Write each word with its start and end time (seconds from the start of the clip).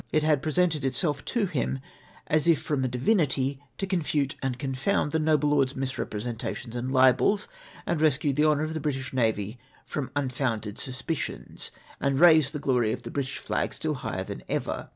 It 0.11 0.23
had 0.23 0.41
presented 0.41 0.83
itself 0.83 1.23
to 1.25 1.45
him 1.45 1.77
as 2.25 2.47
if 2.47 2.59
from 2.59 2.83
a 2.83 2.87
divinity 2.87 3.59
to 3.77 3.85
confute 3.85 4.35
and 4.41 4.57
confound 4.57 5.11
the 5.11 5.19
noble 5.19 5.49
lord's 5.49 5.75
misrepresentations 5.75 6.75
and 6.75 6.91
libels, 6.91 7.47
and 7.85 8.01
rescue 8.01 8.33
the 8.33 8.45
honour 8.45 8.63
of 8.63 8.73
the 8.73 8.79
British 8.79 9.13
navy 9.13 9.59
from 9.85 10.09
unfounded 10.15 10.77
aspersions, 10.79 11.69
and 11.99 12.19
raise 12.19 12.49
the 12.49 12.57
glory 12.57 12.91
of 12.93 13.03
the 13.03 13.11
British 13.11 13.37
flag 13.37 13.75
still 13.75 13.93
higher 13.93 14.23
than 14.23 14.41
ever. 14.49 14.89